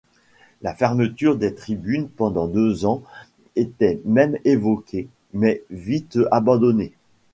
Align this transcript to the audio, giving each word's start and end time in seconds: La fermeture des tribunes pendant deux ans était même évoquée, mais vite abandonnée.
La 0.63 0.73
fermeture 0.73 1.37
des 1.37 1.53
tribunes 1.53 2.09
pendant 2.09 2.47
deux 2.47 2.87
ans 2.87 3.03
était 3.55 4.01
même 4.03 4.35
évoquée, 4.45 5.07
mais 5.31 5.61
vite 5.69 6.17
abandonnée. 6.31 6.93